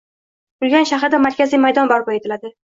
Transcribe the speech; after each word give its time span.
Urganch 0.67 0.93
shahrida 0.93 1.19
markaziy 1.27 1.61
maydon 1.67 1.93
barpo 1.93 2.17
etiladi 2.17 2.55